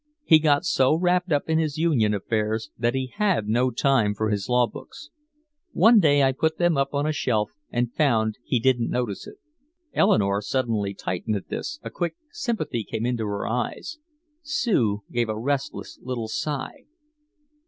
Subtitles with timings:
[0.23, 4.31] He got so wrapped up in his union affairs that he had no time for
[4.31, 5.11] his law books.
[5.73, 9.35] One day I put them up on a shelf and found he didn't notice it."
[9.93, 13.99] Eleanore suddenly tightened at this, a quick sympathy came into her eyes.
[14.41, 16.85] Sue gave a restless little sigh.